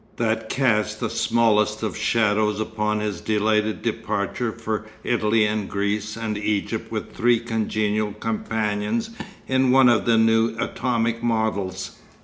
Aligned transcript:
That 0.17 0.49
cast 0.49 0.99
the 0.99 1.11
smallest 1.11 1.83
of 1.83 1.95
shadows 1.95 2.59
upon 2.59 3.01
his 3.01 3.21
delighted 3.21 3.83
departure 3.83 4.51
for 4.51 4.87
Italy 5.03 5.45
and 5.45 5.69
Greece 5.69 6.17
and 6.17 6.39
Egypt 6.39 6.91
with 6.91 7.13
three 7.13 7.39
congenial 7.39 8.13
companions 8.13 9.11
in 9.47 9.69
one 9.69 9.89
of 9.89 10.05
the 10.05 10.17
new 10.17 10.55
atomic 10.57 11.21
models. 11.21 11.99